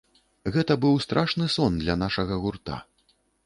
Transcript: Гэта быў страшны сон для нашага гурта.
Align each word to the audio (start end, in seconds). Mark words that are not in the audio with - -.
Гэта 0.55 0.77
быў 0.85 0.95
страшны 1.05 1.51
сон 1.59 1.79
для 1.85 1.99
нашага 2.07 2.43
гурта. 2.47 2.83